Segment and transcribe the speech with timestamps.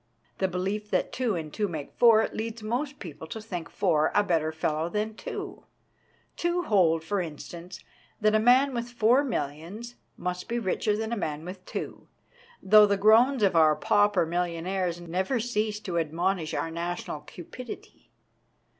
[0.39, 4.23] The belief that two and two make four leads most people to think four a
[4.23, 5.65] better fellow than two;
[6.37, 7.79] to hold, for instance,
[8.19, 12.07] that a man with four millions must be richer than a man with two,
[12.63, 18.09] though the groans of our pauper millionaires never cease to admonish our national cupidity.